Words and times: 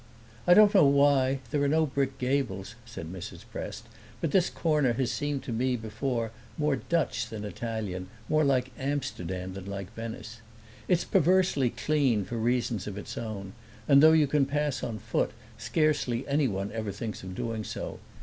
"I 0.47 0.55
don't 0.55 0.73
know 0.73 0.87
why 0.87 1.41
there 1.51 1.61
are 1.61 1.67
no 1.67 1.85
brick 1.85 2.17
gables," 2.17 2.73
said 2.87 3.13
Mrs. 3.13 3.43
Prest, 3.51 3.85
"but 4.19 4.31
this 4.31 4.49
corner 4.49 4.93
has 4.93 5.11
seemed 5.11 5.43
to 5.43 5.51
me 5.51 5.75
before 5.75 6.31
more 6.57 6.75
Dutch 6.75 7.29
than 7.29 7.45
Italian, 7.45 8.07
more 8.27 8.43
like 8.43 8.71
Amsterdam 8.79 9.53
than 9.53 9.67
like 9.67 9.93
Venice. 9.93 10.41
It's 10.87 11.03
perversely 11.05 11.69
clean, 11.69 12.25
for 12.25 12.37
reasons 12.37 12.87
of 12.87 12.97
its 12.97 13.15
own; 13.15 13.53
and 13.87 14.01
though 14.01 14.13
you 14.13 14.25
can 14.25 14.47
pass 14.47 14.81
on 14.81 14.97
foot 14.97 15.33
scarcely 15.59 16.27
anyone 16.27 16.71
ever 16.71 16.91
thinks 16.91 17.21
of 17.21 17.35
doing 17.35 17.63
so. 17.63 17.99